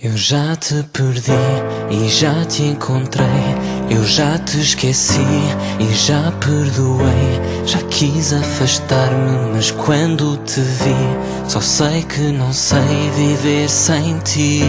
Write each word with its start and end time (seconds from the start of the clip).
Eu 0.00 0.16
já 0.16 0.56
te 0.56 0.82
perdi 0.92 1.30
e 1.90 2.08
já 2.08 2.44
te 2.46 2.62
encontrei. 2.62 3.26
Eu 3.90 4.04
já 4.04 4.36
te 4.38 4.58
esqueci 4.58 5.20
e 5.78 5.94
já 5.94 6.32
perdoei. 6.40 7.40
Já 7.66 7.78
quis 7.82 8.32
afastar-me, 8.32 9.52
mas 9.54 9.70
quando 9.70 10.38
te 10.38 10.60
vi, 10.60 11.48
só 11.48 11.60
sei 11.60 12.02
que 12.02 12.20
não 12.32 12.52
sei 12.52 13.10
viver 13.16 13.68
sem 13.68 14.18
ti. 14.20 14.62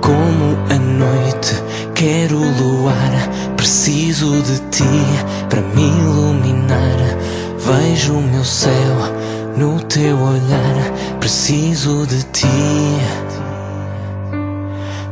Como 0.00 0.56
a 0.68 0.78
noite, 0.78 1.54
quero 1.94 2.38
luar. 2.38 3.28
Preciso 3.56 4.42
de 4.42 4.58
ti 4.70 4.84
para 5.48 5.60
me 5.60 5.82
iluminar. 5.82 6.96
Vejo 7.58 8.14
o 8.14 8.22
meu 8.22 8.44
céu 8.44 8.96
no 9.56 9.78
teu 9.84 10.18
olhar. 10.18 11.18
Preciso 11.20 12.04
de 12.06 12.22
ti 12.24 13.29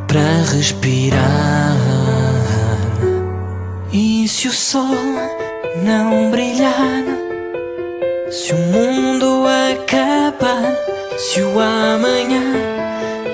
para 0.08 0.42
respirar. 0.56 1.76
E 3.92 4.26
se 4.26 4.48
o 4.48 4.52
sol 4.52 4.96
não 5.82 6.30
brilhar, 6.30 7.04
se 8.30 8.54
o 8.54 8.56
mundo 8.56 9.44
acabar, 9.46 10.74
se 11.18 11.42
o 11.42 11.60
amanhã 11.60 12.42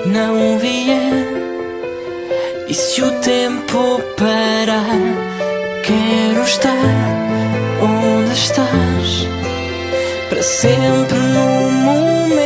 não 0.05 0.59
vier, 0.59 1.25
e 2.67 2.73
se 2.73 3.01
o 3.01 3.11
tempo 3.21 4.01
parar, 4.17 4.99
quero 5.81 6.43
estar 6.43 6.71
onde 7.81 8.33
estás 8.33 9.27
para 10.29 10.43
sempre 10.43 11.17
no 11.17 11.71
momento 11.71 12.44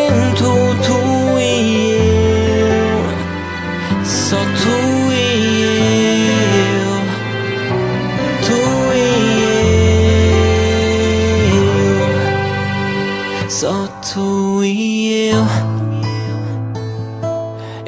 Só 4.09 4.37
tu 4.37 5.11
e 5.13 6.29
eu, 6.81 6.97
tu 8.43 8.59
e 8.95 8.97
eu, 13.43 13.49
só 13.49 13.87
tu 14.11 14.63
e 14.63 15.29
eu. 15.29 15.45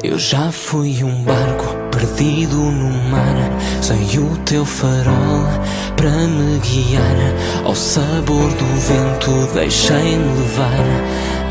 Eu 0.04 0.16
já 0.16 0.52
fui 0.52 1.02
um 1.02 1.24
barco 1.24 1.81
perdido 2.02 2.56
no 2.56 2.90
mar, 3.10 3.36
sem 3.80 4.18
o 4.18 4.36
teu 4.38 4.64
farol 4.64 5.46
para 5.96 6.10
me 6.10 6.58
guiar. 6.58 7.02
Ao 7.64 7.74
sabor 7.74 8.50
do 8.50 8.64
vento 8.80 9.54
deixei-me 9.54 10.40
levar, 10.40 10.84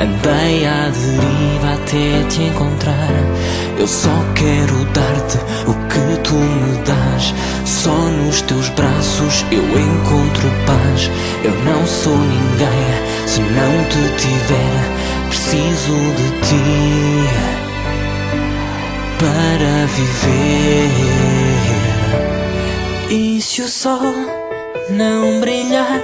andei 0.02 0.66
à 0.68 0.90
deriva 0.90 1.74
até 1.76 2.28
te 2.28 2.42
encontrar. 2.44 3.14
Eu 3.80 3.88
só 3.88 4.10
quero 4.36 4.86
dar-te 4.94 5.38
o 5.68 5.74
que 5.88 6.22
tu 6.22 6.36
me 6.36 6.84
dás. 6.84 7.34
Só 7.66 7.96
nos 7.96 8.42
teus 8.42 8.68
braços 8.70 9.46
eu 9.52 9.64
encontro 9.64 10.50
paz. 10.66 11.10
Eu 11.44 11.54
não 11.64 11.88
sou 11.88 12.18
ninguém 12.18 13.26
se 13.26 13.40
não 13.40 13.84
te 13.86 14.22
tiver. 14.22 15.30
Preciso 15.30 15.94
de 16.18 16.48
ti 16.48 17.51
para 19.62 19.86
viver. 19.86 20.90
E 23.12 23.40
se 23.40 23.62
o 23.62 23.68
sol 23.68 24.02
não 24.90 25.40
brilhar, 25.40 26.02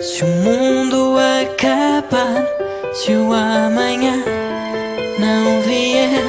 se 0.00 0.22
o 0.22 0.28
mundo 0.28 1.16
acabar, 1.18 2.46
se 2.92 3.12
o 3.12 3.32
amanhã 3.32 4.22
não 5.18 5.62
vier, 5.62 6.22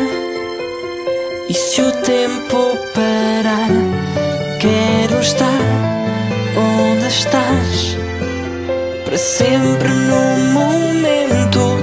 e 1.47 1.53
se 1.53 1.81
o 1.81 1.91
tempo 2.01 2.75
parar, 2.95 3.69
quero 4.59 5.21
estar 5.21 5.61
onde 6.57 7.07
estás, 7.07 7.97
para 9.05 9.17
sempre 9.17 9.89
no 9.89 10.53
momento 10.53 11.82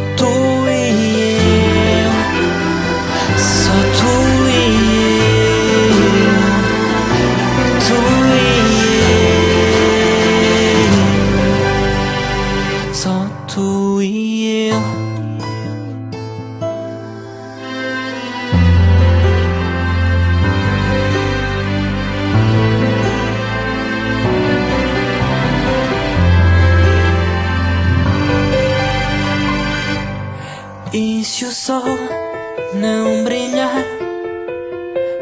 se 31.30 31.44
o 31.44 31.52
sol 31.52 31.96
não 32.74 33.22
brilhar, 33.22 33.84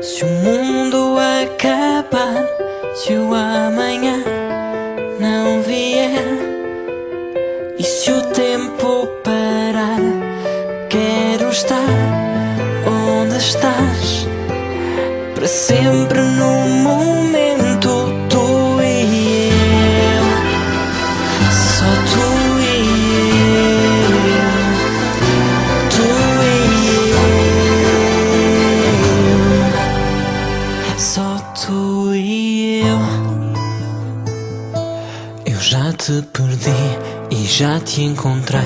se 0.01 0.25
o 0.25 0.27
mundo 0.27 1.17
acabar, 1.19 2.49
se 2.95 3.13
o 3.13 3.35
amanhã 3.35 4.17
não 5.21 5.61
vier, 5.61 6.25
e 7.79 7.85
se 7.85 8.11
o 8.11 8.23
tempo 8.23 9.07
parar, 9.23 10.01
quero 10.89 11.51
estar 11.51 11.77
onde 12.87 13.37
estás, 13.37 14.27
para 15.35 15.47
sempre 15.47 16.21
no 16.21 16.58
tu 31.65 32.15
e 32.15 32.83
eu. 32.83 32.99
Eu 35.47 35.61
já 35.61 35.93
te 35.93 36.23
perdi 36.33 36.71
e 37.31 37.45
já 37.47 37.81
te 37.81 38.03
encontrei. 38.03 38.63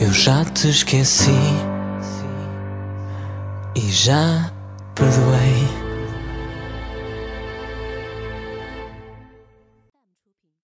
Eu 0.00 0.12
já 0.12 0.44
te 0.44 0.68
esqueci 0.68 1.30
e 3.74 3.90
já 3.90 4.50
perdoei. 4.94 5.81